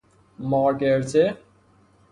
مارگرزه 0.39 1.37